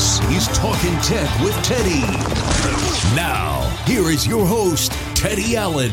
[0.00, 2.00] This is Talking Tech with Teddy.
[3.14, 5.90] Now, here is your host, Teddy Allen.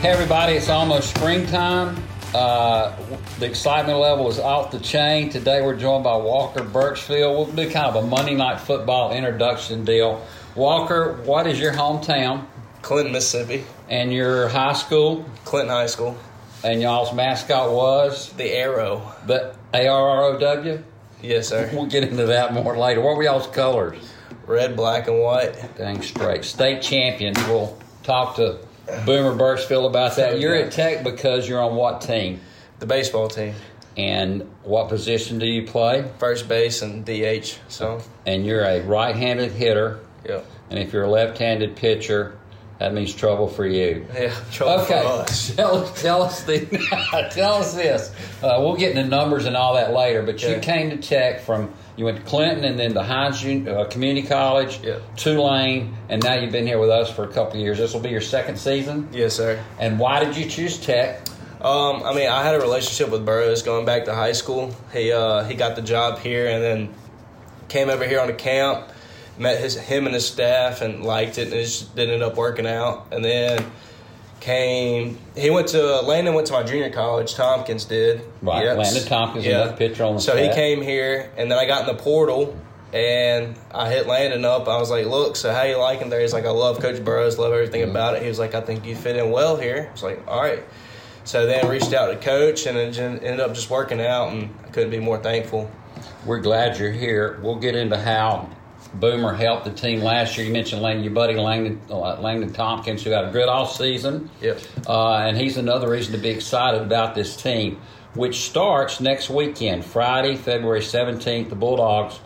[0.00, 1.96] Hey, everybody, it's almost springtime.
[2.34, 2.92] Uh,
[3.38, 5.30] the excitement level is off the chain.
[5.30, 7.36] Today, we're joined by Walker Burchfield.
[7.36, 10.26] We'll do kind of a Monday Night Football introduction deal.
[10.56, 12.44] Walker, what is your hometown
[12.82, 13.64] Clinton, Mississippi.
[13.88, 15.24] and your high school?
[15.44, 16.18] Clinton High School.
[16.64, 19.12] And y'all's mascot was The Arrow.
[19.24, 20.82] the A R R O W?
[21.24, 21.70] Yes, sir.
[21.74, 23.00] We'll get into that more later.
[23.00, 23.96] What were y'all's colors?
[24.46, 25.54] Red, black, and white.
[25.76, 26.44] Dang straight.
[26.44, 27.38] State champions.
[27.46, 28.58] We'll talk to
[29.06, 30.38] Boomer Burchfield about that.
[30.38, 32.40] You're at Tech because you're on what team?
[32.78, 33.54] The baseball team.
[33.96, 36.04] And what position do you play?
[36.18, 37.58] First base and DH.
[37.68, 40.00] So, And you're a right handed hitter.
[40.28, 40.40] yeah.
[40.70, 42.36] And if you're a left handed pitcher,
[42.78, 44.06] that means trouble for you.
[44.14, 45.54] Yeah, trouble Okay, for us.
[45.56, 46.60] tell, tell us the
[47.32, 48.10] tell us this.
[48.42, 50.22] Uh, we'll get into numbers and all that later.
[50.22, 53.84] But you came to Tech from you went to Clinton and then to Hinds uh,
[53.90, 54.98] Community College, Yeah.
[55.16, 57.78] Tulane, and now you've been here with us for a couple of years.
[57.78, 59.08] This will be your second season.
[59.12, 59.62] Yes, sir.
[59.78, 61.20] And why did you choose Tech?
[61.60, 64.74] Um, I mean, I had a relationship with Burroughs going back to high school.
[64.92, 66.94] He uh, he got the job here and then
[67.68, 68.88] came over here on a camp,
[69.38, 72.36] met his him and his staff and liked it and it just didn't end up
[72.36, 73.06] working out.
[73.12, 73.64] And then
[74.40, 77.34] came he went to Landon went to my junior college.
[77.34, 78.22] Tompkins did.
[78.42, 78.78] Right, Yep.
[78.78, 81.96] Landon Tompkins, another pitcher on the So he came here and then I got in
[81.96, 82.56] the portal.
[82.92, 84.68] And I hit Landon up.
[84.68, 87.40] I was like, "Look, so how you liking there?" He's like, "I love Coach Burroughs,
[87.40, 87.90] love everything Mm-hmm.
[87.90, 90.22] about it." He was like, "I think you fit in well here." I was like,
[90.28, 90.62] "All right."
[91.24, 94.68] So then reached out to coach, and it ended up just working out, and I
[94.68, 95.68] couldn't be more thankful.
[96.24, 97.40] We're glad you're here.
[97.42, 98.48] We'll get into how
[99.00, 100.46] Boomer helped the team last year.
[100.46, 104.30] You mentioned Landon, your buddy Landon, uh, Landon Tompkins, who had a good off season.
[104.40, 104.60] Yep.
[104.86, 107.80] Uh, and he's another reason to be excited about this team,
[108.14, 111.48] which starts next weekend, Friday, February 17th.
[111.48, 112.20] The Bulldogs,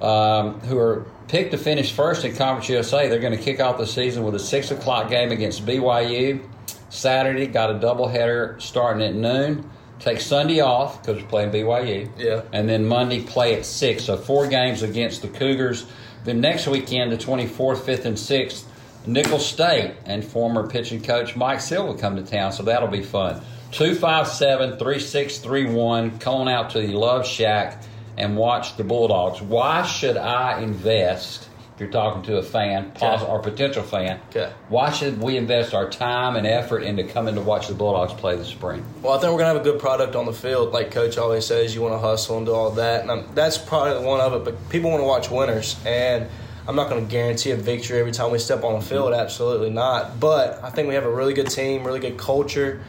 [0.00, 3.78] um, who are picked to finish first in Conference USA, they're going to kick off
[3.78, 6.42] the season with a 6 o'clock game against BYU.
[6.88, 9.70] Saturday, got a doubleheader starting at noon.
[10.00, 12.10] Take Sunday off because we're playing BYU.
[12.16, 12.42] Yeah.
[12.52, 14.04] And then Monday, play at 6.
[14.04, 15.86] So four games against the Cougars.
[16.24, 18.64] Then next weekend, the 24th, 5th, and 6th,
[19.06, 23.40] Nicholls State and former pitching coach Mike Silva come to town, so that'll be fun.
[23.72, 26.18] 257 3631.
[26.18, 27.82] Come on out to the Love Shack
[28.16, 29.40] and watch the Bulldogs.
[29.40, 31.47] Why should I invest?
[31.78, 33.30] If you're talking to a fan, pos- Okay.
[33.30, 34.48] or potential fan, Okay.
[34.68, 38.34] why should we invest our time and effort into coming to watch the Bulldogs play
[38.34, 38.82] this spring?
[39.00, 40.72] Well, I think we're gonna have a good product on the field.
[40.72, 43.58] Like Coach always says, you want to hustle and do all that, and I'm, that's
[43.58, 44.42] probably one of it.
[44.44, 46.26] But people want to watch winners, and
[46.66, 49.12] I'm not going to guarantee a victory every time we step on the field.
[49.14, 50.18] Absolutely not.
[50.18, 52.80] But I think we have a really good team, really good culture.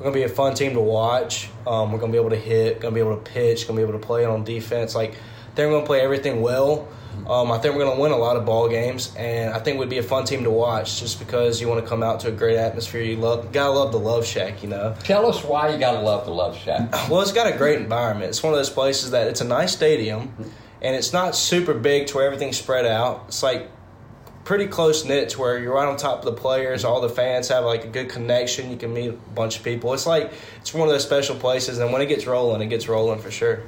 [0.00, 1.48] We're going to be a fun team to watch.
[1.64, 3.78] Um, we're going to be able to hit, going to be able to pitch, going
[3.78, 4.96] to be able to play on defense.
[4.96, 5.14] Like
[5.56, 6.88] we're going to play everything well.
[7.28, 9.78] Um, I think we're going to win a lot of ball games, and I think
[9.78, 12.28] we'd be a fun team to watch just because you want to come out to
[12.28, 13.02] a great atmosphere.
[13.02, 14.94] You love, gotta love the Love Shack, you know.
[15.04, 16.90] Tell us why you got to love the Love Shack.
[17.10, 18.30] Well, it's got a great environment.
[18.30, 20.32] It's one of those places that it's a nice stadium,
[20.80, 23.24] and it's not super big to where everything's spread out.
[23.28, 23.70] It's like
[24.44, 26.84] pretty close knit to where you're right on top of the players.
[26.84, 28.70] All the fans have like a good connection.
[28.70, 29.92] You can meet a bunch of people.
[29.94, 32.88] It's like it's one of those special places, and when it gets rolling, it gets
[32.88, 33.62] rolling for sure.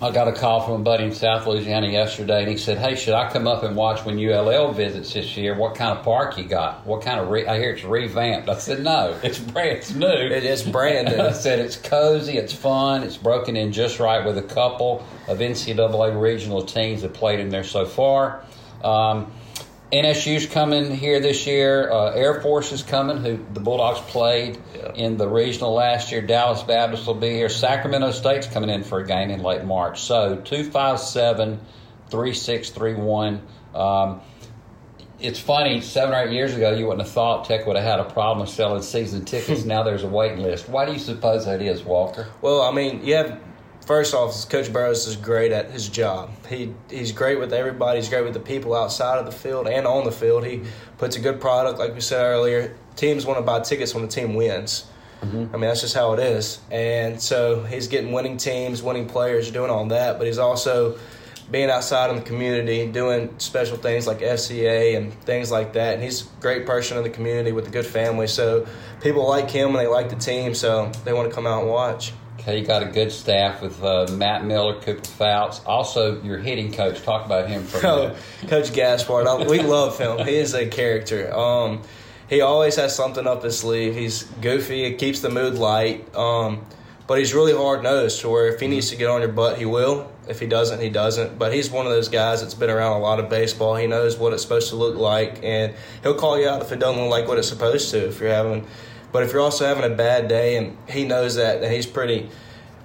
[0.00, 2.96] I got a call from a buddy in South Louisiana yesterday, and he said, "Hey,
[2.96, 5.54] should I come up and watch when ULL visits this year?
[5.54, 6.86] What kind of park you got?
[6.86, 7.30] What kind of?
[7.30, 10.06] Re- I hear it's revamped." I said, "No, it's brand it's new.
[10.06, 11.22] It is brand new.
[11.22, 15.38] I said it's cozy, it's fun, it's broken in just right with a couple of
[15.38, 18.42] NCAA regional teams that played in there so far."
[18.84, 19.32] Um,
[19.92, 21.90] NSU's coming here this year.
[21.92, 24.92] Uh, Air Force is coming, who the Bulldogs played Yeah.
[24.94, 26.20] in the regional last year.
[26.22, 27.48] Dallas Baptist will be here.
[27.48, 30.00] Sacramento State's coming in for a game in late March.
[30.00, 31.60] So 257
[32.10, 33.42] 3631.
[33.74, 34.20] Um,
[35.18, 38.00] it's funny, seven or eight years ago, you wouldn't have thought Tech would have had
[38.00, 39.64] a problem selling season tickets.
[39.66, 40.68] now there's a waiting list.
[40.68, 42.26] Why do you suppose that is, Walker?
[42.42, 43.38] Well, I mean, you have
[43.86, 46.30] first off, Coach Burroughs is great at his job.
[46.48, 48.00] He he's great with everybody.
[48.00, 50.44] He's great with the people outside of the field and on the field.
[50.44, 50.62] He
[50.98, 52.76] puts a good product, like we said earlier.
[52.96, 54.86] Teams want to buy tickets when the team wins.
[55.22, 55.54] Mm-hmm.
[55.54, 56.60] I mean, that's just how it is.
[56.70, 60.18] And so he's getting winning teams, winning players, doing all that.
[60.18, 60.98] But he's also
[61.50, 65.94] being outside in the community, doing special things like FCA and things like that.
[65.94, 68.26] And he's a great person in the community with a good family.
[68.26, 68.66] So
[69.00, 71.70] people like him and they like the team, so they want to come out and
[71.70, 72.12] watch.
[72.46, 75.60] You got a good staff with uh, Matt Miller, Cooper Fouts.
[75.66, 77.02] Also, your hitting coach.
[77.02, 78.16] Talk about him for a Oh, minute.
[78.48, 80.18] Coach Gaspard, I, we love him.
[80.26, 81.34] He is a character.
[81.36, 81.82] Um,
[82.28, 83.94] he always has something up his sleeve.
[83.94, 84.84] He's goofy.
[84.84, 86.14] It keeps the mood light.
[86.14, 86.64] Um,
[87.06, 88.20] but he's really hard nosed.
[88.22, 90.10] To where if he needs to get on your butt, he will.
[90.28, 91.38] If he doesn't, he doesn't.
[91.38, 93.76] But he's one of those guys that's been around a lot of baseball.
[93.76, 95.72] He knows what it's supposed to look like, and
[96.02, 98.08] he'll call you out if it doesn't look like what it's supposed to.
[98.08, 98.66] If you're having,
[99.16, 102.28] but if you're also having a bad day, and he knows that, then he's pretty,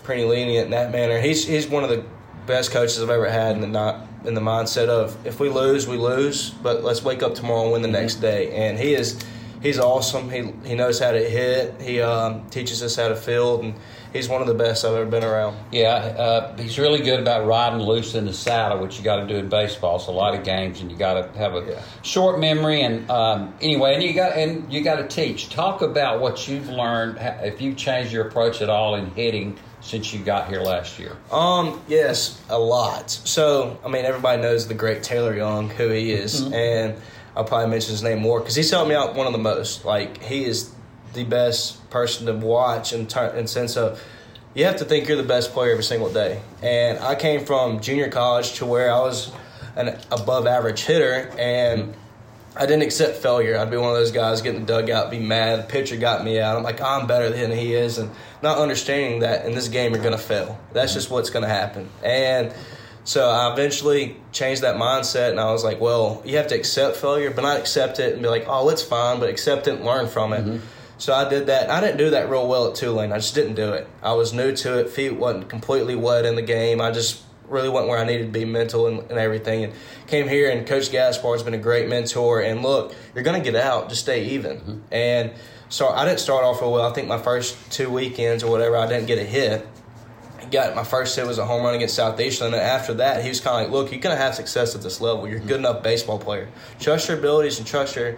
[0.03, 1.19] pretty lenient in that manner.
[1.19, 2.05] He's he's one of the
[2.47, 5.89] best coaches I've ever had in the not in the mindset of if we lose,
[5.89, 8.49] we lose, but let's wake up tomorrow and win the next day.
[8.53, 9.19] And he is
[9.61, 10.29] he's awesome.
[10.29, 11.81] He he knows how to hit.
[11.81, 13.73] He um, teaches us how to field, and
[14.13, 15.57] he's one of the best I've ever been around.
[15.71, 19.27] Yeah, uh, he's really good about riding loose in the saddle, which you got to
[19.27, 19.97] do in baseball.
[19.97, 21.81] It's a lot of games, and you got to have a Yeah.
[22.01, 22.81] short memory.
[22.81, 25.49] And um, anyway, and you got and you got to teach.
[25.49, 27.17] Talk about what you've learned.
[27.43, 31.17] If you've changed your approach at all in hitting since you got here last year.
[31.31, 33.09] Um, yes, a lot.
[33.09, 36.93] So, I mean, everybody knows the great Taylor Young, who he is, and
[37.35, 39.85] I'll probably mention his name more because he's helped me out one of the most.
[39.85, 40.73] Like, he is
[41.13, 44.01] the best person to watch in, in sense of
[44.53, 46.41] you have to think you're the best player every single day.
[46.61, 49.31] And I came from junior college to where I was
[49.75, 51.93] an above average hitter, and
[52.55, 53.57] I didn't accept failure.
[53.57, 55.59] I'd be one of those guys getting the dugout, be mad.
[55.59, 56.57] The pitcher got me out.
[56.57, 58.11] I'm like, oh, I'm better than he is, and
[58.41, 60.59] not understanding that in this game you're to fail.
[60.73, 61.89] That's just what's to happen.
[62.03, 62.53] And
[63.03, 66.97] so I eventually changed that mindset, and I was like, well, you have to accept
[66.97, 69.85] failure, but not accept it and be like, oh, it's fine, but accept it and
[69.85, 70.45] learn from it.
[70.45, 70.65] Mm-hmm.
[70.97, 71.71] So I did that.
[71.71, 73.11] I didn't do that real well at Tulane.
[73.11, 73.87] I just didn't do it.
[74.03, 74.89] I was new to it.
[74.89, 76.79] Feet wasn't completely wet in the game.
[76.79, 79.63] I just really wasn't where I needed to be mental and, and everything.
[79.63, 79.73] And
[80.05, 82.41] came here, and Coach Gaspar has been a great mentor.
[82.41, 83.89] And look, you're going to get out.
[83.89, 84.57] Just stay even.
[84.57, 84.79] Mm-hmm.
[84.91, 85.31] And
[85.69, 86.87] so I didn't start off real well.
[86.87, 89.67] I think my first two weekends or whatever, I didn't get a hit.
[90.51, 93.29] Got my first hit was a home run against South Southeastern, and after that, he
[93.29, 95.25] was kind of like, "Look, you're gonna have success at this level.
[95.27, 96.49] You're a good enough baseball player.
[96.77, 98.17] Trust your abilities and trust your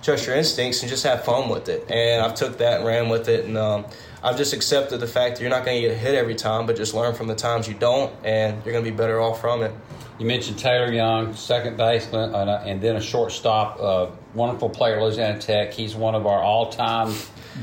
[0.00, 3.10] trust your instincts, and just have fun with it." And I've took that and ran
[3.10, 3.84] with it, and um,
[4.22, 6.76] I've just accepted the fact that you're not gonna get a hit every time, but
[6.76, 9.72] just learn from the times you don't, and you're gonna be better off from it.
[10.18, 13.78] You mentioned Taylor Young, second baseman, and, uh, then a shortstop.
[13.78, 15.74] Uh, wonderful player, Louisiana Tech.
[15.74, 17.14] He's one of our all-time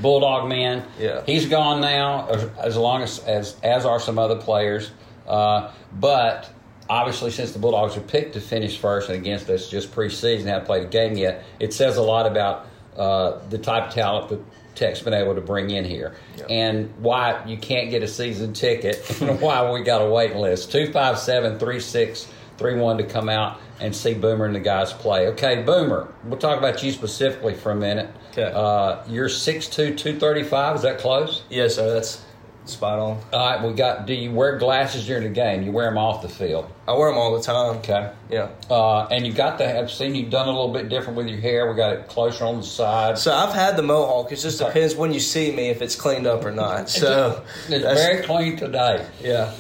[0.02, 0.86] Bulldog man.
[1.00, 1.24] Yeah.
[1.26, 4.92] he's gone now, as, as long as as as are some other players.
[5.28, 6.50] Uh, but
[6.90, 10.66] obviously, since the Bulldogs are picked to finish first and against us just preseason, haven't
[10.66, 12.68] played a game yet, it says a lot about
[12.98, 14.40] uh, the type of talent that
[14.76, 16.16] Tech's been able to bring in here,
[16.50, 20.72] and why you can't get a season ticket, and why we got a waiting list.
[20.72, 22.28] Two five seven three six
[22.62, 25.28] three one to come out and see Boomer and the guys play.
[25.30, 28.10] Okay, Boomer, we'll talk about you specifically for a minute.
[28.32, 28.52] Okay.
[28.54, 30.76] Uh, you're 6'2", 235.
[30.76, 31.42] Is that close?
[31.50, 31.92] Yes, sir.
[31.96, 32.24] That's
[32.66, 33.20] spot on.
[33.34, 34.06] All right, we got.
[34.06, 35.64] Do you wear glasses during the game?
[35.64, 36.72] You wear them off the field.
[36.88, 37.78] I wear them all the time.
[37.78, 38.12] Okay.
[38.30, 38.50] Yeah.
[38.70, 39.80] Uh, and you got to.
[39.80, 41.70] I've seen you done a little bit different with your hair.
[41.70, 43.18] We got it closer on the side.
[43.18, 44.32] So I've had the mohawk.
[44.32, 46.90] It just depends when you see me if it's cleaned up or not.
[46.90, 49.06] So it's very clean today.
[49.22, 49.52] yeah.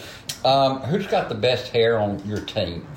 [0.43, 2.88] Um, who's got the best hair on your team?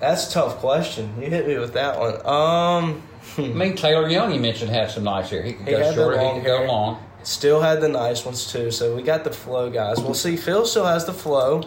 [0.00, 1.12] That's a tough question.
[1.20, 2.14] You hit me with that one.
[2.26, 3.02] Um,
[3.36, 5.42] I mean, Taylor Young, you mentioned had some nice hair.
[5.42, 6.20] He could He go short.
[6.20, 7.02] He could go long.
[7.24, 8.70] still had the nice ones too.
[8.70, 10.00] So we got the flow guys.
[10.00, 10.36] We'll see.
[10.36, 11.62] Phil still has the flow.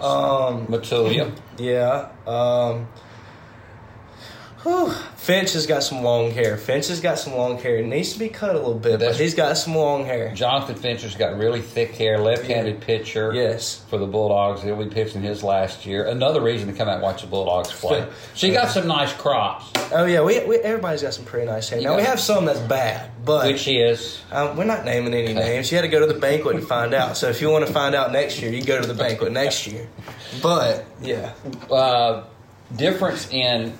[0.00, 1.32] Um, Matulia.
[1.58, 2.08] yeah.
[2.26, 2.88] Um,
[5.16, 6.56] Finch has got some long hair.
[6.56, 7.78] Finch has got some long hair.
[7.78, 10.34] It needs to be cut a little bit, but he's got some long hair.
[10.34, 13.32] Jonathan Fincher's got really thick hair, left-handed pitcher.
[13.34, 13.82] Yes.
[13.88, 16.06] For the Bulldogs, he'll be pitching his last year.
[16.06, 18.06] Another reason to come out and watch the Bulldogs play.
[18.34, 21.68] So you got some nice crops, Oh yeah, we, we everybody's got some pretty nice
[21.68, 21.80] hair.
[21.80, 25.70] Now we have some that's bad, but which is um, we're not naming any names.
[25.70, 27.16] You had to go to the banquet and find out.
[27.16, 29.32] So if you want to find out next year, you can go to the banquet
[29.32, 29.88] next year.
[30.42, 31.32] But yeah,
[31.70, 32.24] uh,
[32.76, 33.76] difference in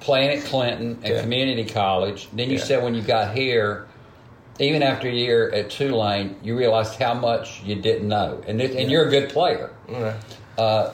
[0.00, 1.20] playing at Clinton and Yeah.
[1.22, 2.28] community college.
[2.32, 2.64] Then you Yeah.
[2.64, 3.86] said when you got here,
[4.60, 8.74] even after a year at Tulane, you realized how much you didn't know, and it,
[8.74, 9.70] and you're a good player.
[10.56, 10.90] Uh,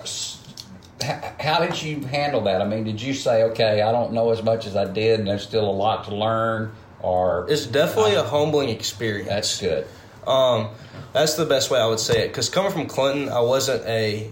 [1.41, 2.61] how did you handle that?
[2.63, 5.29] I mean, did you say, okay, I don't know as much as I did, and
[5.29, 9.29] there's still a lot to learn, or it's definitely a humbling experience.
[9.29, 9.87] that's good?
[10.27, 10.69] Um,
[11.13, 12.29] that's the best way I would say it.
[12.29, 14.31] Because coming from Clinton, I wasn't a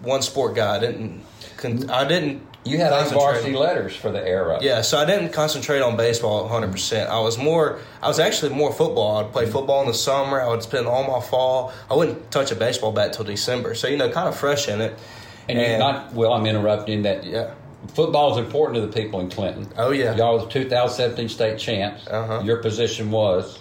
[0.00, 0.76] one sport guy.
[0.76, 1.22] I didn't.
[1.56, 2.42] Con- I didn't.
[2.64, 4.58] You had eight varsity letters for the Arrow.
[4.60, 7.06] Yeah, so I didn't concentrate on baseball 100%.
[7.06, 9.16] I was more, I was actually more football.
[9.24, 10.38] I'd play football in the summer.
[10.40, 11.72] I would spend all my fall.
[11.90, 13.74] I wouldn't touch a baseball bat till December.
[13.74, 14.98] So, you know, kind of fresh in it.
[15.48, 16.12] and you're not.
[16.12, 17.24] Well, I'm interrupting that.
[17.24, 17.54] Yeah.
[17.94, 19.68] Football is important to the people in Clinton.
[19.78, 20.14] Oh, yeah.
[20.16, 22.06] Y'all was 2017 state champs.
[22.06, 22.42] Uh-huh.
[22.44, 23.58] Your position was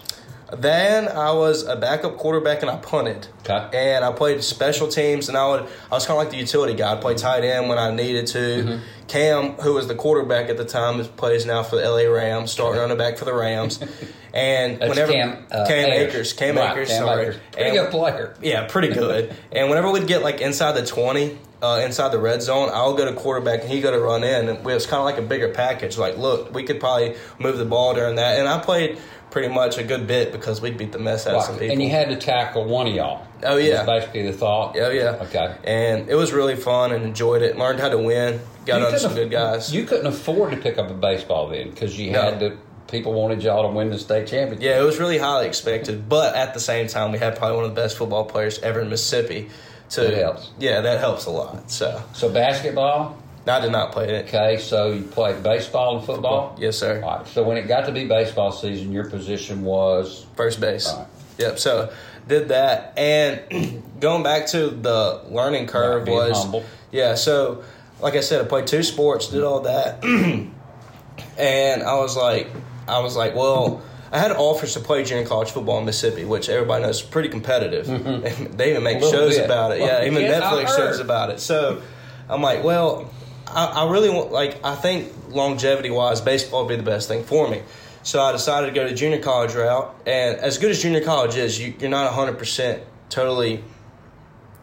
[0.55, 3.27] Then I was a backup quarterback and I punted.
[3.45, 3.95] Okay.
[3.95, 5.61] And I played special teams and I would
[5.91, 6.93] I was kind of like the utility guy.
[6.93, 8.37] I'd play tight end when I needed to.
[8.39, 8.83] Mm-hmm.
[9.07, 12.51] Cam, who was the quarterback at the time, is plays now for the LA Rams,
[12.51, 13.79] starting running back for the Rams.
[14.33, 16.33] And that's whenever Cam, uh, Cam Akers.
[16.33, 17.21] Cam Right, Akers, Cam sorry.
[17.23, 17.37] Akers.
[17.53, 18.35] Pretty And- good player.
[18.39, 19.33] Yeah, pretty good.
[19.51, 22.97] and whenever we'd get like inside the twenty, uh, inside the red zone, I would
[22.97, 25.17] go to quarterback and he go to run in, and it was kind of like
[25.17, 25.97] a bigger package.
[25.97, 29.77] Like, look, we could probably move the ball during that, and I played pretty much
[29.77, 31.71] a good bit because we'd beat the mess out of some people.
[31.73, 33.25] and you had to tackle one of y'all.
[33.43, 33.79] Oh, yeah.
[33.85, 34.75] Was basically the thought.
[34.79, 35.17] Oh yeah.
[35.21, 35.55] Okay.
[35.63, 37.57] And it was really fun and enjoyed it.
[37.57, 38.39] Learned how to win.
[38.65, 39.73] Got You under some good guys.
[39.73, 42.21] You couldn't afford to pick up a baseball then because you No.
[42.21, 42.57] had to.
[42.89, 44.61] People wanted y'all to win the state championship.
[44.63, 47.65] yeah, it was really highly expected, but at the same time, we had probably one
[47.65, 49.49] of the best football players ever in Mississippi.
[49.89, 50.51] To, That helps.
[50.57, 51.69] Yeah, that helps a lot.
[51.69, 53.17] So So basketball.
[53.49, 54.25] I did not play it.
[54.27, 56.55] Okay, so you played baseball and football.
[56.59, 57.01] Yes, sir.
[57.03, 57.27] All right.
[57.27, 60.91] So when it got to be baseball season, your position was First base.
[60.93, 61.07] Right.
[61.37, 61.59] Yep.
[61.59, 61.93] So
[62.27, 66.65] did that, and going back to the learning curve was humble.
[66.91, 67.15] yeah.
[67.15, 67.63] So
[68.01, 70.03] like I said, I played two sports, did all that,
[71.37, 72.49] and I was like,
[72.87, 73.81] I was like, well.
[74.09, 77.27] I had offers to play junior college football in Mississippi, which everybody knows is pretty
[77.27, 77.87] competitive.
[78.57, 79.11] they even make Mm-hmm.
[79.11, 79.43] Shows bit.
[79.43, 79.79] about it.
[79.79, 81.41] Yeah, Well, even yeah, I Netflix shows about it.
[81.41, 81.81] So
[82.29, 83.11] I'm like, well,
[83.53, 87.23] I, I really want, like, I think longevity wise, baseball would be the best thing
[87.23, 87.61] for me.
[88.03, 89.93] So I decided to go the junior college route.
[90.05, 93.63] And as good as junior college is, you, you're not 100% totally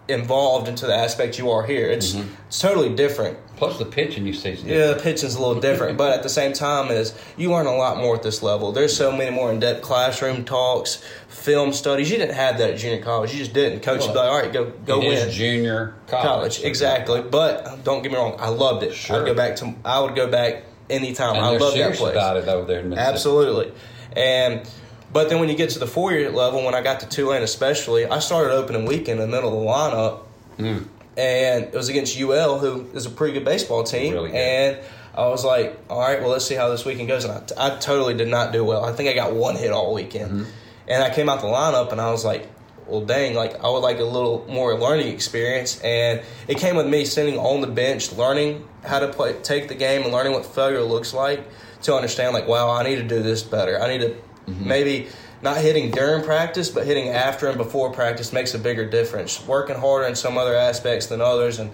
[0.09, 1.88] involved into the aspect you are here.
[1.88, 2.29] It's, mm-hmm.
[2.49, 3.38] it's totally different.
[3.56, 4.68] Plus the pitching you season.
[4.68, 7.75] Yeah, the pitching's a little different, but at the same time, is you learn a
[7.76, 8.73] lot more at this level.
[8.73, 12.11] There's so many more in-depth classroom talks, film studies.
[12.11, 13.32] You didn't have that at junior college.
[13.32, 13.80] You just didn't.
[13.82, 16.25] Coach would be like, "All right, go go It win." junior college.
[16.26, 16.62] college.
[16.64, 17.23] Exactly.
[17.23, 18.94] But don't get me wrong, I loved it.
[18.94, 19.20] Sure.
[19.20, 21.37] I'd go back to I would go back anytime.
[21.37, 22.12] And I love that place.
[22.12, 23.12] about it over there in Mississippi.
[23.14, 23.73] Absolutely.
[24.16, 24.68] And
[25.12, 27.42] but then when you get to the four year level, when I got to Tulane
[27.42, 30.20] especially, I started opening weekend in the middle of the lineup.
[30.56, 30.84] Hmm.
[31.16, 34.14] And it was against UL, who is a pretty good baseball team.
[34.14, 34.37] Really good.
[34.37, 34.78] And
[35.14, 37.25] I was like, all right, well, let's see how this weekend goes.
[37.25, 38.85] And I, I totally did not do well.
[38.85, 40.30] I think I got one hit all weekend.
[40.30, 40.50] Mm-hmm.
[40.88, 42.49] And I came out the lineup and I was like,
[42.87, 45.80] well, dang, like I would like a little more learning experience.
[45.80, 49.75] And it came with me sitting on the bench, learning how to play, take the
[49.75, 51.47] game, and learning what failure looks like
[51.83, 53.80] to understand, like, wow, I need to do this better.
[53.80, 54.16] I need to
[54.47, 55.09] maybe
[55.45, 59.47] not hitting during practice, but hitting after and before practice makes a bigger difference.
[59.47, 61.71] Working harder in some other aspects than others, and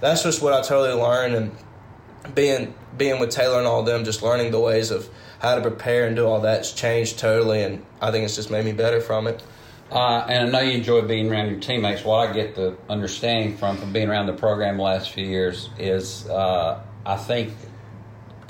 [0.00, 1.36] that's just what I totally learned.
[1.36, 5.60] And being being with Taylor and all them, just learning the ways of how to
[5.60, 9.00] prepare and do all that's changed totally, and I think it's just made me better
[9.00, 9.40] from it.
[9.92, 12.04] Uh, and I know you enjoy being around your teammates.
[12.04, 15.70] What I get the understanding from from being around the program the last few years
[15.78, 17.52] is uh, I think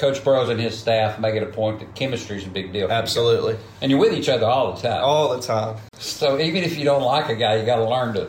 [0.03, 2.89] Coach Burroughs and his staff make it a point that chemistry is a big deal.
[2.89, 2.99] for you.
[2.99, 5.01] Absolutely, And you're with each other all the time.
[5.05, 5.77] all the time.
[5.97, 8.29] So even if you don't like a guy, you got to learn to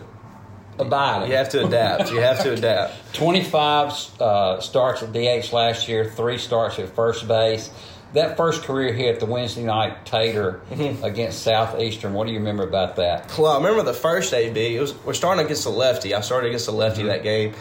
[0.77, 1.27] abide.
[1.29, 2.11] You have to adapt.
[2.11, 2.93] You have to adapt.
[3.15, 7.71] 25 uh, starts at DH last year, three starts at first base.
[8.13, 11.03] That first career hit, the Wednesday night Tater Mm-hmm.
[11.03, 12.13] against Southeastern.
[12.13, 13.35] What do you remember about that?
[13.39, 14.75] Well, I remember the first AB.
[14.75, 16.13] It was we're starting against a lefty.
[16.13, 17.07] I started against a lefty Mm-hmm.
[17.09, 17.55] that game,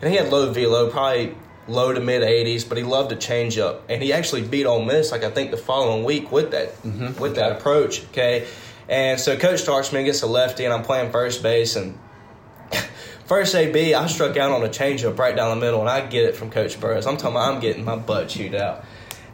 [0.00, 1.34] and he had low velo, probably
[1.68, 4.84] low to mid 80s, but he loved to change up, and he actually beat Ole
[4.84, 7.20] Miss like I think the following week with that Mm-hmm.
[7.20, 8.02] with that approach.
[8.08, 8.46] Okay,
[8.88, 11.98] and so coach starts me against a lefty, and I'm playing first base, and
[13.26, 16.24] First AB, I struck out on a changeup right down the middle, and I get
[16.24, 17.06] it from Coach Burroughs.
[17.06, 18.84] I'm talking about I'm getting my butt chewed out.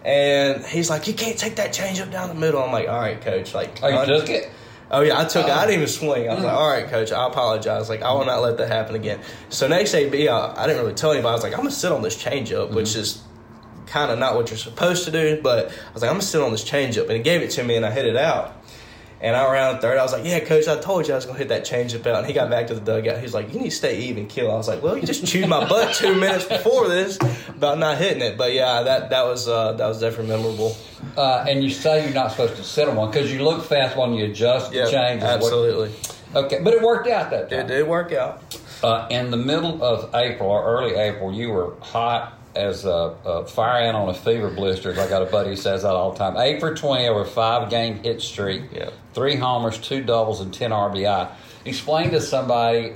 [0.04, 2.60] And he's like, You can't take that changeup down the middle.
[2.62, 3.54] I'm like, All right, coach.
[3.54, 4.50] Like, Oh, you un- took it?
[4.90, 5.50] Oh yeah, I took it.
[5.50, 6.28] I uh, didn't even swing.
[6.28, 6.56] I was like, mm.
[6.56, 7.88] "All right, coach, I apologize.
[7.88, 10.82] Like, I will not let that happen again." So next AB, I, uh, I didn't
[10.82, 11.30] really tell anybody.
[11.30, 13.00] I was like, "I'm gonna sit on this changeup," which mm-hmm.
[13.00, 13.22] is
[13.86, 15.40] kind of not what you're supposed to do.
[15.42, 17.64] But I was like, "I'm gonna sit on this changeup," and he gave it to
[17.64, 18.63] me, and I hit it out.
[19.24, 21.38] And I around third, I was like, "Yeah, coach, I told you I was gonna
[21.38, 23.20] hit that changeup out." And he got back to the dugout.
[23.20, 25.48] He's like, "You need to stay even, kill." I was like, "Well, you just chewed
[25.48, 27.16] my butt two minutes before this
[27.48, 30.76] about not hitting it." But yeah, that that was uh, that was definitely memorable.
[31.16, 33.96] Uh, and you say you're not supposed to sit on one because you look fast
[33.96, 35.22] when you adjust the change.
[35.22, 35.90] what- absolutely.
[36.34, 37.60] okay, but it worked out that time.
[37.60, 38.42] It did work out.
[38.82, 43.46] Uh, in the middle of April or early April, you were hot as a, a
[43.46, 44.92] fire ant on a fever blister.
[44.92, 46.36] I got a buddy who says that all the time.
[46.36, 48.62] Eight for twenty over a five game hit streak.
[48.72, 48.90] Yeah.
[49.12, 51.30] Three homers, two doubles, and ten RBI.
[51.64, 52.92] Explain to somebody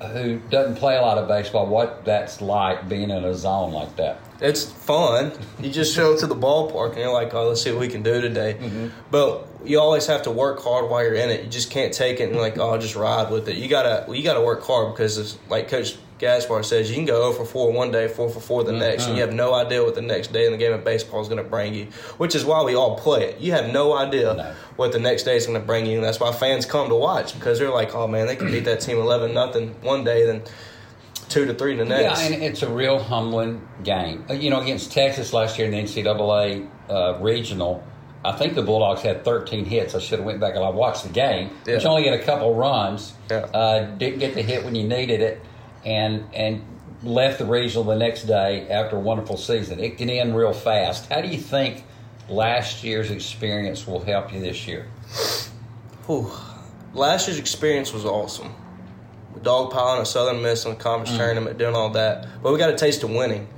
[0.00, 3.72] uh, who doesn't play a lot of baseball what that's like being in a zone
[3.72, 4.18] like that.
[4.40, 5.32] it's fun.
[5.60, 7.88] You just show up to the ballpark and you're like, oh, let's see what we
[7.88, 8.90] can do today.
[9.10, 11.44] But you always have to work hard while you're in it.
[11.44, 13.56] You just can't take it and like, oh, just ride with it.
[13.56, 17.32] You gotta, you gotta work hard because, it's, like Coach Gaspar says, you can go
[17.32, 19.82] 0 for 4 one day, 4 for 4 the next, and you have no idea
[19.82, 21.86] what the next day in the game of baseball is going to bring you.
[22.18, 23.40] Which is why we all play it.
[23.40, 24.54] You have no idea No.
[24.76, 26.94] what the next day is going to bring you, and that's why fans come to
[26.94, 30.24] watch because they're like, oh man, they can beat that team 11 nothing one day,
[30.24, 30.42] then
[31.28, 32.20] two to three the next.
[32.20, 34.24] Yeah, and it's a real humbling game.
[34.30, 37.82] Uh, You know, against Texas last year in the NCAA uh, regional,
[38.24, 39.94] I think the Bulldogs had 13 hits.
[39.94, 41.50] I should have went back and I watched the game.
[41.66, 41.78] Yeah.
[41.80, 43.12] You only get a couple runs.
[43.30, 43.38] Yeah.
[43.52, 45.42] Uh, didn't get the hit when you needed it,
[45.84, 46.64] and and
[47.02, 49.78] left the regional the next day after a wonderful season.
[49.80, 51.10] It can end real fast.
[51.10, 51.84] How do you think
[52.28, 54.86] last year's experience will help you this year?
[56.06, 56.30] Whew.
[56.94, 58.54] Last year's experience was awesome.
[59.42, 62.26] Dog Dogpiling a Southern Miss in a conference tournament, doing all that.
[62.42, 63.48] But we got a taste of winning.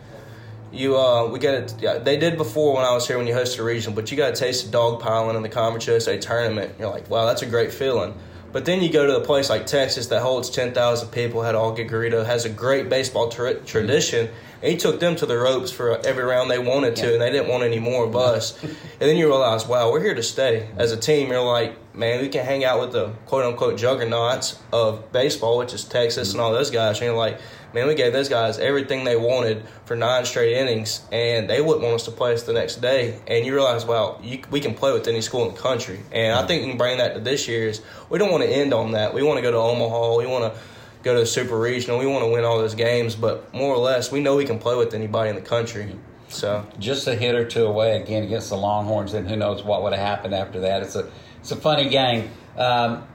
[0.72, 1.74] You, uh, we got it.
[1.80, 4.16] Yeah, they did before when I was here when you hosted a regional, but you
[4.16, 6.74] got a taste of dog dogpiling in the Conference USA tournament.
[6.78, 8.14] You're like, wow, that's a great feeling.
[8.56, 11.86] But then you go to a place like Texas that holds 10,000 people, had Augie
[11.86, 15.98] Garrido, has a great baseball tra- tradition, and he took them to the ropes for
[16.06, 17.12] every round they wanted to, Yeah.
[17.14, 18.60] and they didn't want any more of us.
[18.62, 20.68] and then you realize, wow, we're here to stay.
[20.76, 24.58] As a team, you're like, man, we can hang out with the quote unquote juggernauts
[24.72, 26.98] of baseball, which is Texas and all those guys.
[26.98, 27.38] And you're like,
[27.72, 31.82] man, we gave those guys everything they wanted for nine straight innings, and they wouldn't
[31.82, 33.20] want us to play us the next day.
[33.26, 36.00] And you realize, wow, you, we can play with any school in the country.
[36.12, 37.82] And I think we can bring that to this year's.
[38.08, 39.12] We don't want to end on that.
[39.14, 40.16] We want to go to Omaha.
[40.16, 40.60] We want to
[41.06, 41.98] go to the super regional.
[41.98, 44.58] We want to win all those games, but more or less, we know we can
[44.58, 45.96] play with anybody in the country.
[46.28, 49.82] So just a hit or two away again against the Longhorns, and who knows what
[49.84, 50.82] would have happened after that.
[50.82, 51.08] It's a
[51.40, 52.30] it's a funny game.
[52.56, 53.06] Um,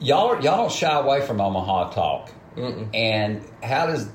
[0.00, 2.30] y'all y'all don't shy away from Omaha talk.
[2.92, 4.08] And how does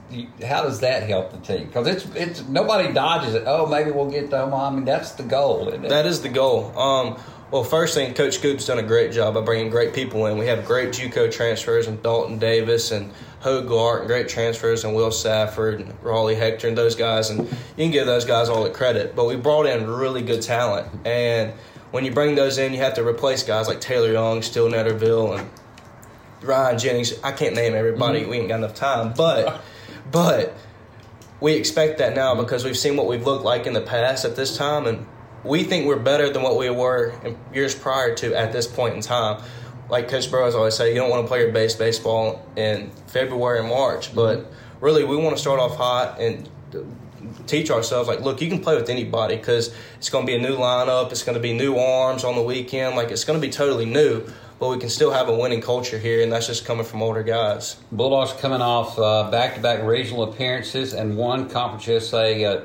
[0.46, 1.68] how does that help the team?
[1.68, 3.44] Because it's it's nobody dodges it.
[3.46, 4.68] Oh, maybe we'll get to Omaha.
[4.68, 5.70] I mean, that's the goal.
[5.70, 5.90] Isn't it?
[5.90, 6.78] That is the goal.
[6.78, 7.18] Um,
[7.54, 10.40] well, first thing, Coach Coop's done a great job by bringing great people in.
[10.40, 13.12] We have great JUCO transfers and Dalton Davis and
[13.42, 17.30] Hogart and great transfers and Will Safford and Raleigh Hector and those guys.
[17.30, 19.16] And you can give those guys all the credit.
[19.16, 20.88] But we brought in really good talent.
[21.06, 21.54] And
[21.92, 25.38] when you bring those in, you have to replace guys like Taylor Young, Steele Netterville,
[25.38, 25.48] and
[26.42, 27.14] Ryan Jennings.
[27.24, 28.22] I can't name everybody.
[28.22, 28.30] Mm-hmm.
[28.32, 29.14] We ain't got enough time.
[29.16, 29.62] But,
[30.12, 30.56] but
[31.40, 34.36] we expect that now because we've seen what we've looked like in the past at
[34.36, 35.06] this time, and
[35.44, 38.96] we think we're better than what we were in years prior to at this point
[38.96, 39.44] in time.
[39.90, 43.60] Like Coach Burroughs always say, you don't want to play your base baseball in February
[43.60, 44.46] and March, but
[44.80, 46.50] really we want to start off hot and
[47.48, 50.42] teach ourselves like, look, you can play with anybody because it's going to be a
[50.42, 53.46] new lineup, it's going to be new arms on the weekend, like it's going to
[53.46, 54.26] be totally new.
[54.60, 57.24] But we can still have a winning culture here, and that's just coming from older
[57.24, 57.76] guys.
[57.92, 62.62] Bulldogs coming off uh, back-to-back regional appearances and one Conference USA uh,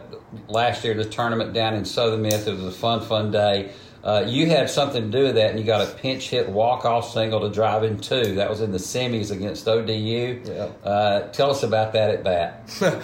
[0.48, 2.46] last year, the tournament down in Southern Miss.
[2.46, 3.72] It was a fun, fun day.
[4.02, 7.12] Uh, you had something to do with that, and you got a pinch hit walk-off
[7.12, 8.36] single to drive in two.
[8.36, 10.42] That was in the semis against ODU.
[10.44, 10.52] Yeah.
[10.88, 12.70] Uh, tell us about that at bat.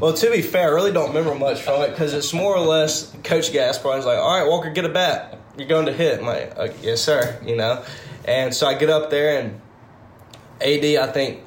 [0.00, 2.66] Well, to be fair, I really don't remember much from it because it's more or
[2.66, 5.38] less Coach Gaspar is like, all right, Walker, get a bat.
[5.56, 6.18] You're going to hit.
[6.18, 7.84] I'm like, uh, yes, sir, you know.
[8.24, 9.60] And so I get up there, and
[10.60, 11.43] AD, I think,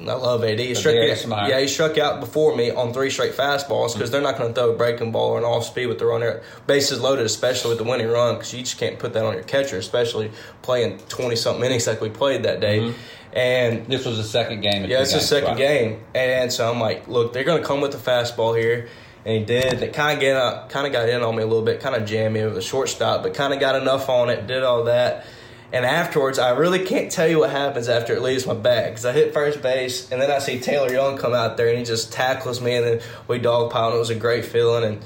[0.00, 0.58] I love AD.
[0.58, 4.20] He struck out, yeah, he struck out before me on three straight fastballs because they're
[4.20, 6.42] not going to throw a breaking ball or an off speed with the runner.
[6.66, 9.42] Bases loaded, especially with the winning run, because you just can't put that on your
[9.44, 10.30] catcher, especially
[10.62, 12.80] playing 20 something innings like we played that day.
[12.80, 12.98] Mm-hmm.
[13.36, 14.84] And This was the second game.
[14.84, 15.58] yeah, it's the second right?
[15.58, 18.88] game, and so I'm like, look, they're gonna come with the fastball here,
[19.24, 19.82] and he did.
[19.82, 22.06] It kind of get kind of got in on me a little bit, kind of
[22.06, 25.26] jammed me with a shortstop, but kind of got enough on it, did all that,
[25.72, 29.04] And afterwards, I really can't tell you what happens after it leaves my bag because
[29.04, 31.84] I hit first base, and then I see Taylor Young come out there, and he
[31.84, 34.96] just tackles me, and then we dogpile, and it was a great feeling, and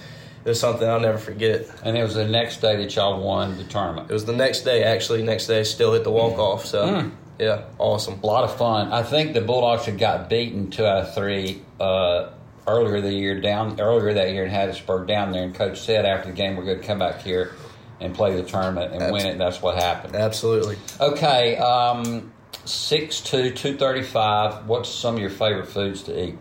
[0.44, 1.66] it was something I'll never forget.
[1.84, 4.10] And it was the next day that y'all won the tournament.
[4.10, 5.22] It was the next day, actually.
[5.22, 6.66] Next day, I still hit the walk off.
[6.66, 7.10] So, Mm.
[7.38, 8.20] yeah, awesome.
[8.22, 8.92] A lot of fun.
[8.92, 12.26] I think the Bulldogs had got beaten two out of three uh,
[12.66, 16.28] earlier the year down earlier that year in Hattiesburg down there, and Coach said after
[16.28, 17.52] the game we're going to come back here
[18.00, 19.38] and play the tournament and win it.
[19.38, 20.14] That's what happened.
[20.16, 20.76] Absolutely.
[21.00, 22.32] Okay, um,
[22.64, 24.66] six two two thirty five.
[24.66, 26.38] What's some of your favorite foods to eat?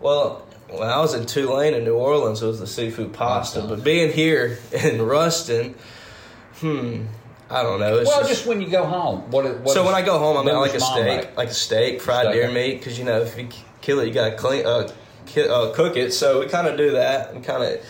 [0.00, 3.60] Well, when I was in Tulane in New Orleans, it was the seafood pasta.
[3.60, 3.70] Awesome.
[3.70, 5.74] But being here in Ruston,
[6.56, 7.04] hmm,
[7.50, 7.98] I don't know.
[7.98, 9.30] It's Well, just, just when you go home.
[9.30, 9.44] What?
[9.60, 11.36] what so when I go home, I mean, I when like a steak, make?
[11.36, 12.34] like a steak, fried Steak.
[12.34, 13.48] deer meat, because you know if you
[13.80, 14.90] kill it, you gotta clean, uh,
[15.26, 16.12] ki- uh, cook it.
[16.12, 17.32] So we kind of do that.
[17.32, 17.80] and kind of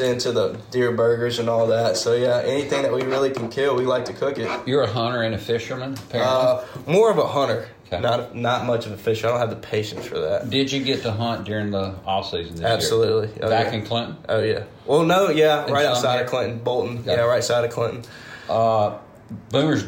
[0.00, 1.96] into the deer burgers and all that.
[1.96, 4.48] So yeah, anything that we really can kill, we like to cook it.
[4.66, 6.36] You're a hunter and a fisherman, apparently.
[6.36, 8.00] Uh, more of a hunter, Okay.
[8.00, 9.26] not not much of a fisher.
[9.26, 10.48] I don't have the patience for that.
[10.48, 13.28] Did you get to hunt during the off season this Absolutely.
[13.28, 13.38] year?
[13.42, 13.78] Oh, Back yeah.
[13.80, 14.16] in Clinton.
[14.28, 14.64] Oh yeah.
[14.86, 16.98] Well, no, yeah, In right outside of Clinton, Bolton.
[16.98, 17.12] Okay.
[17.12, 18.02] Yeah, right side of Clinton.
[18.48, 18.98] Uh,
[19.50, 19.84] Boomer's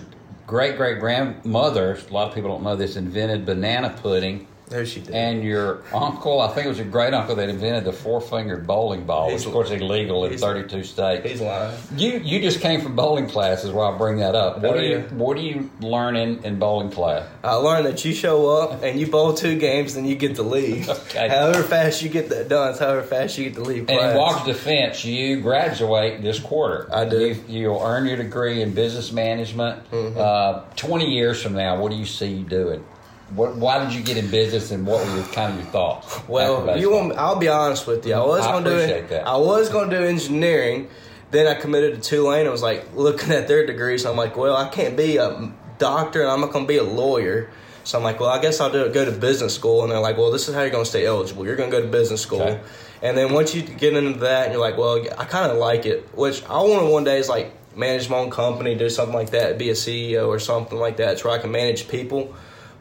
[0.46, 4.46] great great grandmother, a lot of people don't know this, invented banana pudding.
[4.84, 5.14] She did.
[5.14, 8.66] And your uncle, I think it was your great uncle that invented the four fingered
[8.66, 11.28] bowling ball, which of course is illegal in 32 states.
[11.30, 11.78] He's lying.
[11.96, 13.70] You you just came from bowling classes.
[13.70, 14.60] Why I bring that up?
[14.60, 15.02] What Oh, do you yeah.
[15.14, 17.28] what do you learn in, in bowling class?
[17.44, 20.42] I learned that you show up and you bowl two games, then you get to
[20.42, 20.88] leave.
[21.14, 21.28] Okay.
[21.28, 23.82] However fast you get that done, however fast you get to leave.
[23.82, 24.16] And in class.
[24.16, 26.88] Walker's defense, you graduate this quarter.
[26.92, 27.28] I do.
[27.28, 29.88] You, you'll earn your degree in business management.
[29.90, 30.18] Mm-hmm.
[30.18, 32.84] Uh, Twenty years from now, what do you see you doing?
[33.30, 36.20] What, why did you get in business, and what were your kind of your thoughts?
[36.28, 38.14] Well, you want, I'll be honest with you.
[38.14, 39.14] I was going to do.
[39.16, 40.88] I was going to do engineering.
[41.30, 42.46] Then I committed to Tulane.
[42.46, 44.04] I was like looking at their degrees.
[44.06, 46.84] I'm like, well, I can't be a doctor, and I'm not going to be a
[46.84, 47.50] lawyer.
[47.82, 49.82] So I'm like, well, I guess I'll do go to business school.
[49.82, 51.44] And they're like, well, this is how you're going to stay eligible.
[51.44, 52.42] You're going to go to business school.
[52.42, 52.60] Okay.
[53.02, 55.84] And then once you get into that, and you're like, well, I kind of like
[55.86, 56.08] it.
[56.16, 59.30] Which I want to one day is like manage my own company, do something like
[59.30, 62.34] that, be a CEO or something like that, so I can manage people.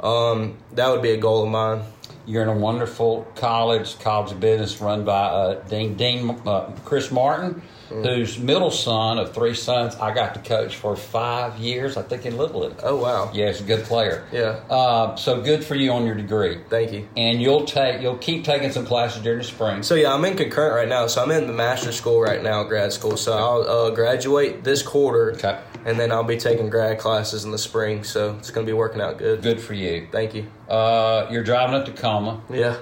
[0.04, 1.82] Um, that would be a goal of mine.
[2.26, 7.10] You're in a wonderful college, college of business run by uh, Dean, Dean uh, Chris
[7.10, 8.06] Martin, Mm.
[8.16, 12.26] whose middle son of three sons I got to coach for five years, I think,
[12.26, 12.80] in Little League.
[12.82, 13.30] Oh wow.
[13.34, 14.24] Yeah, he's a good player.
[14.32, 14.62] Yeah.
[14.70, 16.60] Uh, so good for you on your degree.
[16.70, 17.08] Thank you.
[17.18, 19.84] And you'll take, you'll keep taking some classes during the spring.
[19.84, 21.08] So yeah, I'm in concurrent right now.
[21.08, 23.18] So I'm in the master's school right now, grad school.
[23.18, 25.60] So I'll uh, graduate this quarter, Okay.
[25.86, 28.04] and then I'll be taking grad classes in the spring.
[28.06, 29.42] So it's going to be working out good.
[29.42, 30.08] Good for you.
[30.12, 30.48] Thank you.
[30.70, 32.42] Uh, you're driving up to Tacoma.
[32.50, 32.78] Yeah,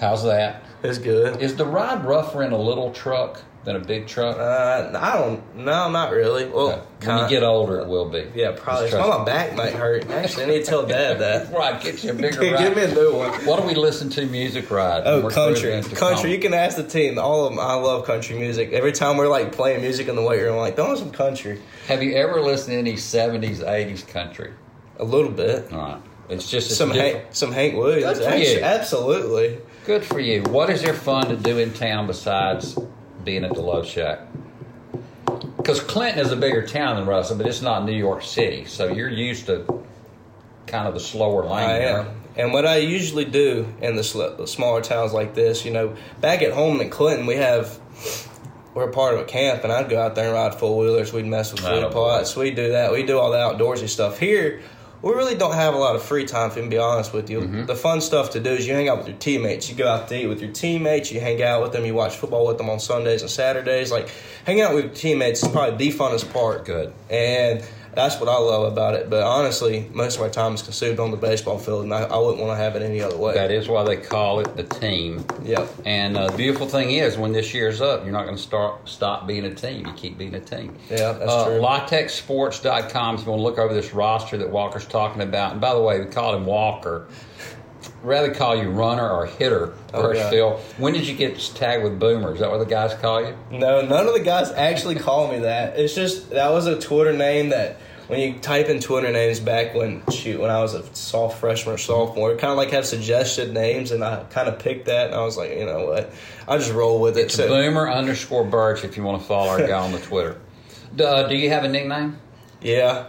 [0.00, 0.64] How's that?
[0.82, 1.40] it's good.
[1.42, 4.36] Is the ride rougher in a little truck than a big truck?
[4.38, 5.56] Uh, I don't.
[5.56, 6.46] No, not really.
[6.46, 8.26] Well, when you kinda- get older, it will be.
[8.34, 8.90] yeah, probably.
[8.92, 10.08] Well, my back might hurt.
[10.10, 11.52] Actually, I need to tell Dad that.
[11.58, 12.76] Right, get you a bigger Give ride.
[12.76, 13.30] me a new one.
[13.46, 15.02] What do we listen to music ride?
[15.04, 16.32] Oh, We're country, country.
[16.32, 17.18] You can ask the team.
[17.18, 17.60] All of them.
[17.60, 18.72] I love country music.
[18.72, 21.60] Every time we're like playing music in the weight room, I'm like, throw some country.
[21.88, 24.52] Have you ever listened to any '70s, '80s country?
[24.98, 25.72] A little bit.
[25.72, 26.90] All right, it's just Some.
[26.90, 28.18] Hank, some Hank Williams.
[28.18, 28.60] Good for Actu- you.
[28.62, 29.58] Absolutely.
[29.86, 30.42] Good for you.
[30.42, 32.76] What is there fun to do in town besides
[33.24, 34.20] being at the Love Shack?
[35.56, 38.92] Because Clinton is a bigger town than Ruston, but it's not New York City, so
[38.92, 39.84] you're used to
[40.66, 41.68] kind of the slower lane.
[41.68, 42.00] I there.
[42.00, 42.22] am.
[42.36, 45.96] And what I usually do in the, sl- the smaller towns like this, you know,
[46.20, 47.78] back at home in Clinton, we have
[48.74, 51.12] we're part of a camp, and I'd go out there and ride four wheelers.
[51.12, 52.36] We'd mess with food pots.
[52.36, 52.92] We'd do that.
[52.92, 54.62] We do all the outdoorsy stuff here.
[55.00, 57.30] We really don't have a lot of free time, if I can be honest with
[57.30, 57.40] you.
[57.40, 57.66] Mm-hmm.
[57.66, 59.70] The fun stuff to do is you hang out with your teammates.
[59.70, 61.12] You go out to eat with your teammates.
[61.12, 61.84] You hang out with them.
[61.84, 63.92] You watch football with them on Sundays and Saturdays.
[63.92, 64.10] Like
[64.44, 66.64] hanging out with your teammates is probably the funnest part.
[66.64, 66.92] Good.
[67.08, 67.64] And
[67.98, 69.10] that's what I love about it.
[69.10, 72.16] But honestly, most of my time is consumed on the baseball field, and I, I
[72.16, 73.34] wouldn't want to have it any other way.
[73.34, 75.24] That is why they call it the team.
[75.42, 75.68] Yep.
[75.84, 78.88] And uh, the beautiful thing is, when this year's up, you're not going to start
[78.88, 79.84] stop being a team.
[79.84, 80.76] You keep being a team.
[80.88, 81.60] Yeah, that's uh, true.
[81.60, 83.16] LATechSports.com.
[83.18, 85.98] You want to look over this roster that Walker's talking about, and by the way,
[85.98, 87.08] we call him Walker.
[88.02, 90.30] Rather call you runner or hitter, Oh, first.
[90.30, 90.56] Phil.
[90.76, 92.32] When did you get tagged with Boomer?
[92.32, 93.36] Is that what the guys call you?
[93.50, 95.78] No, none of the guys actually call me that.
[95.78, 99.74] It's just that was a Twitter name that when you type in Twitter names back
[99.74, 103.52] when shoot when I was a soft freshman or sophomore, kind of like have suggested
[103.54, 106.12] names, and I kind of picked that, and I was like, you know what,
[106.48, 107.30] I just roll with it.
[107.30, 108.82] So Boomer underscore Birch.
[108.84, 110.40] If you want to follow our guy on the Twitter.
[110.98, 112.18] Uh, do you have a nickname?
[112.62, 113.08] yeah.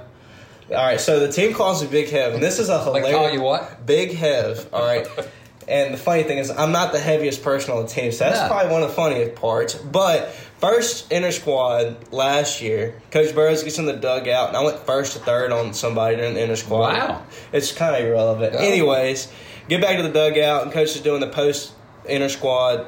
[0.69, 3.11] All right, so the team calls me Big Hev, and this is a They hilarious.
[3.15, 3.85] call you what?
[3.85, 4.67] Big Hev.
[4.73, 5.07] All right.
[5.67, 8.41] And the funny thing is, I'm not the heaviest person on the team, so that's
[8.41, 8.47] No.
[8.47, 9.75] probably one of the funniest parts.
[9.75, 14.79] But first inter squad last year, Coach Burroughs gets in the dugout, and I went
[14.85, 16.93] first to third on somebody during the inter squad.
[16.93, 17.23] Wow.
[17.51, 18.55] It's kind of irrelevant.
[18.55, 18.59] Oh.
[18.59, 19.31] Anyways,
[19.67, 21.73] get back to the dugout, and Coach is doing the post
[22.05, 22.85] inter squad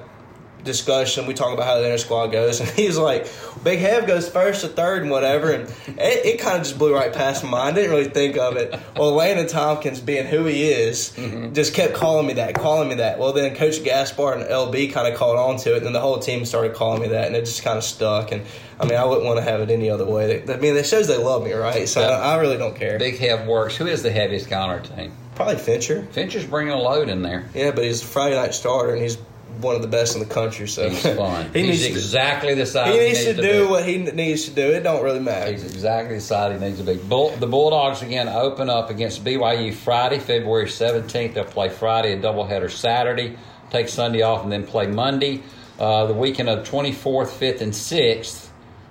[0.64, 1.26] discussion.
[1.26, 3.28] We talk about how the inner squad goes, and he's like,
[3.64, 6.94] "Big Hev goes first to third and whatever," and it, it kind of just blew
[6.94, 7.78] right past my mind.
[7.78, 8.80] I didn't really think of it.
[9.02, 11.54] Well, Landon Tompkins, being who he is, mm-hmm.
[11.54, 13.18] just kept calling me that, calling me that.
[13.18, 16.00] Well, then Coach Gaspar and LB kind of caught on to it, and then the
[16.00, 18.32] whole team started calling me that, and it just kind of stuck.
[18.32, 18.46] And
[18.80, 20.44] I mean, I wouldn't want to have it any other way.
[20.44, 21.88] I mean, it shows they love me, right?
[21.88, 23.00] So I really don't care.
[23.00, 23.76] Big Hev works.
[23.78, 25.14] Who is the heaviest guy on our team?
[25.36, 26.04] Probably Fincher.
[26.12, 27.50] Fincher's bringing a load in there.
[27.54, 29.18] Yeah, but he's a Friday night starter, and he's
[29.62, 30.68] one of the best in the country.
[30.68, 31.50] So He's fun.
[31.54, 33.70] he He's needs to- exactly the size He needs to to do be.
[33.72, 34.62] what he needs to do.
[34.72, 35.52] It don't really matter.
[35.52, 36.98] He's exactly the size he needs to be.
[36.98, 41.34] Bull, the Bulldogs again open up against BYU Friday, February 17th.
[41.34, 43.38] They'll play Friday, a doubleheader Saturday,
[43.70, 45.44] take Sunday off, and then play Monday.
[45.80, 48.50] Uh, the weekend of 24th, 5th, and 6th,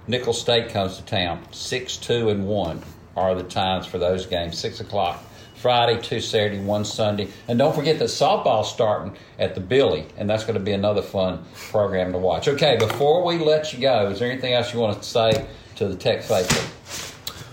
[0.09, 1.41] Nicholls State comes to town.
[1.53, 2.83] 6, 2, and 1
[3.17, 4.59] are the times for those games.
[4.59, 5.23] 6 o'clock.
[5.61, 7.29] Friday, two Saturday, one Sunday.
[7.47, 11.03] And don't forget that softball's starting at the Billy, and that's going to be another
[11.03, 12.49] fun program to watch.
[12.49, 15.47] Okay, before we let you go, is there anything else you want to say
[15.77, 16.67] to the Tech faithful?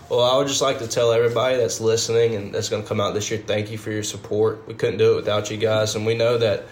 [0.09, 3.01] Well, I would just like to tell everybody that's listening and that's going to come
[3.01, 4.65] out this year, thank you for your support.
[4.65, 6.63] We couldn't do it without you guys, and we know that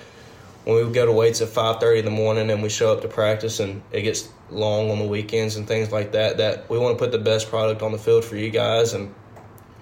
[0.63, 3.01] when we go to weights at five thirty in the morning and we show up
[3.01, 6.79] to practice and it gets long on the weekends and things like that, that we
[6.79, 9.13] want to put the best product on the field for you guys, and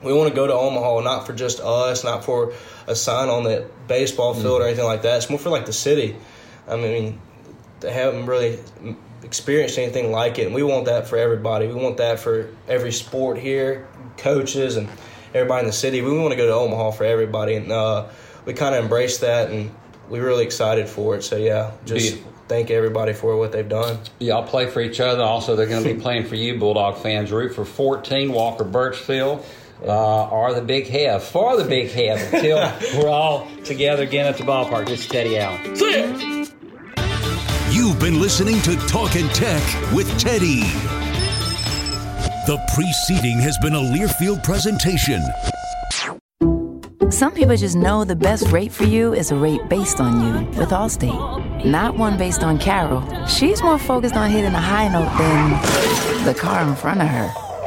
[0.03, 2.53] we want to go to Omaha not for just us, not for
[2.87, 5.17] a sign on the baseball field or anything like that.
[5.17, 6.15] It's more for like the city.
[6.67, 7.19] I mean,
[7.79, 8.59] they haven't really
[9.23, 11.67] experienced anything like it, and we want that for everybody.
[11.67, 13.87] We want that for every sport here,
[14.17, 14.87] coaches, and
[15.33, 16.01] everybody in the city.
[16.01, 18.07] We want to go to Omaha for everybody, and uh,
[18.45, 19.71] we kind of embrace that, and
[20.09, 21.23] we're really excited for it.
[21.23, 22.33] So yeah, just Beautiful.
[22.47, 23.99] thank everybody for what they've done.
[24.19, 25.23] Y'all play for each other.
[25.23, 27.31] Also, they're going to be playing for you, Bulldog fans.
[27.31, 29.43] Root for 14, Walker Burchfield,
[29.85, 31.23] uh, or the Big Hev.
[31.23, 32.57] For the Big Hev until
[32.97, 34.87] we're all together again at the ballpark.
[34.87, 35.75] This is Teddy Allen.
[35.75, 36.45] See ya!
[37.71, 40.61] You've been listening to Talkin' Tech with Teddy.
[42.45, 45.23] The preceding has been a Learfield presentation.
[47.09, 50.45] Some people just know the best rate for you is a rate based on you
[50.59, 53.03] with Allstate, not one based on Carol.
[53.27, 57.42] She's more focused on hitting a high note than the car in front of her.